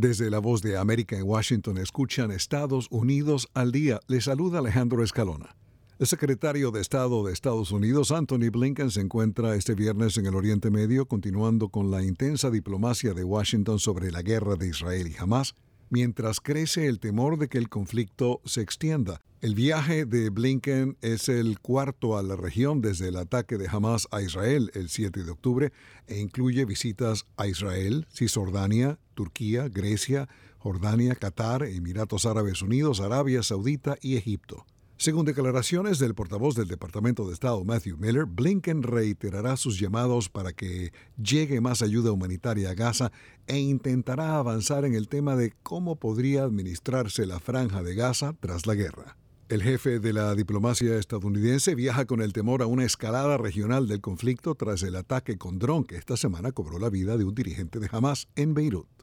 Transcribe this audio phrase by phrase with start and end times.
[0.00, 3.98] Desde la voz de América en Washington escuchan Estados Unidos al día.
[4.06, 5.56] Les saluda Alejandro Escalona.
[5.98, 10.36] El secretario de Estado de Estados Unidos, Anthony Blinken, se encuentra este viernes en el
[10.36, 15.16] Oriente Medio, continuando con la intensa diplomacia de Washington sobre la guerra de Israel y
[15.20, 15.56] Hamas,
[15.90, 19.20] mientras crece el temor de que el conflicto se extienda.
[19.40, 24.08] El viaje de Blinken es el cuarto a la región desde el ataque de Hamas
[24.10, 25.72] a Israel el 7 de octubre
[26.08, 30.28] e incluye visitas a Israel, Cisjordania, Turquía, Grecia,
[30.58, 34.66] Jordania, Qatar, Emiratos Árabes Unidos, Arabia Saudita y Egipto.
[35.00, 40.52] Según declaraciones del portavoz del Departamento de Estado Matthew Miller, Blinken reiterará sus llamados para
[40.52, 43.12] que llegue más ayuda humanitaria a Gaza
[43.46, 48.66] e intentará avanzar en el tema de cómo podría administrarse la franja de Gaza tras
[48.66, 49.16] la guerra.
[49.48, 54.00] El jefe de la diplomacia estadounidense viaja con el temor a una escalada regional del
[54.00, 57.78] conflicto tras el ataque con dron que esta semana cobró la vida de un dirigente
[57.78, 58.97] de Hamas en Beirut.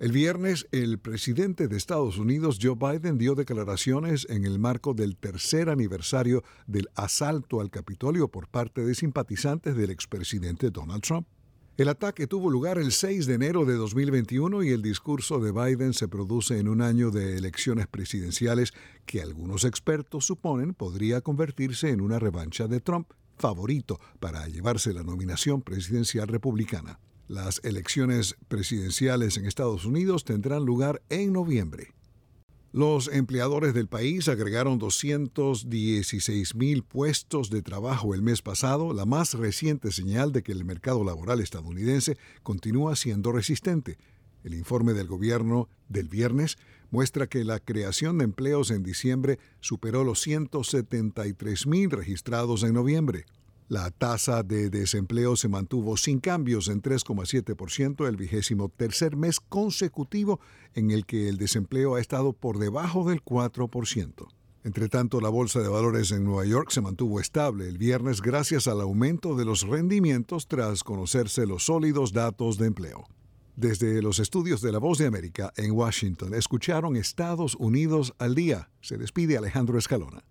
[0.00, 5.16] El viernes, el presidente de Estados Unidos, Joe Biden, dio declaraciones en el marco del
[5.16, 11.28] tercer aniversario del asalto al Capitolio por parte de simpatizantes del expresidente Donald Trump.
[11.76, 15.92] El ataque tuvo lugar el 6 de enero de 2021 y el discurso de Biden
[15.92, 18.74] se produce en un año de elecciones presidenciales
[19.06, 25.04] que algunos expertos suponen podría convertirse en una revancha de Trump, favorito para llevarse la
[25.04, 26.98] nominación presidencial republicana.
[27.28, 31.94] Las elecciones presidenciales en Estados Unidos tendrán lugar en noviembre.
[32.70, 39.34] Los empleadores del país agregaron 216 mil puestos de trabajo el mes pasado, la más
[39.34, 43.96] reciente señal de que el mercado laboral estadounidense continúa siendo resistente.
[44.42, 46.58] El informe del gobierno del viernes
[46.90, 53.24] muestra que la creación de empleos en diciembre superó los 173 mil registrados en noviembre.
[53.68, 60.38] La tasa de desempleo se mantuvo sin cambios en 3,7% el vigésimo tercer mes consecutivo
[60.74, 64.28] en el que el desempleo ha estado por debajo del 4%.
[64.64, 68.68] Entre tanto, la bolsa de valores en Nueva York se mantuvo estable el viernes gracias
[68.68, 73.06] al aumento de los rendimientos tras conocerse los sólidos datos de empleo.
[73.56, 78.68] Desde los estudios de La Voz de América en Washington, escucharon Estados Unidos al día.
[78.80, 80.24] Se despide Alejandro Escalona.